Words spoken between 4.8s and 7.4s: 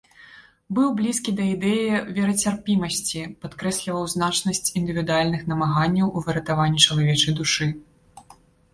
індывідуальных намаганняў у выратаванні чалавечай